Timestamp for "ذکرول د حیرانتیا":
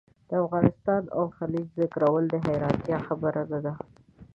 1.81-2.97